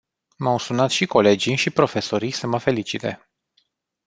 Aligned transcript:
M-au 0.37 0.57
sunat 0.57 0.89
și 0.89 1.05
colegii 1.05 1.55
și 1.55 1.69
profesorii 1.69 2.31
să 2.31 2.47
mă 2.47 2.57
felicite. 2.57 3.29